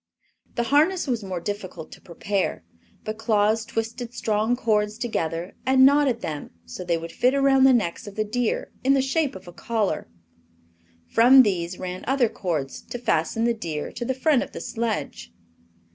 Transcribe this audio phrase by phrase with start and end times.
[0.55, 2.65] The harness was more difficult to prepare,
[3.03, 7.71] but Claus twisted strong cords together and knotted them so they would fit around the
[7.73, 10.09] necks of the deer, in the shape of a collar.
[11.07, 15.31] From these ran other cords to fasten the deer to the front of the sledge.